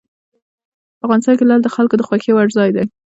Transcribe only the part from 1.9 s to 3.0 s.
د خوښې وړ ځای دی.